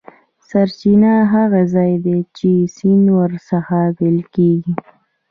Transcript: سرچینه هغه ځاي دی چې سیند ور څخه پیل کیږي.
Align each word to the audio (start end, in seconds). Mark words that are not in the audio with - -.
سرچینه 0.49 1.13
هغه 1.33 1.61
ځاي 1.73 1.93
دی 2.05 2.17
چې 2.37 2.49
سیند 2.75 3.05
ور 3.17 3.31
څخه 3.49 3.77
پیل 3.97 4.17
کیږي. 4.35 4.73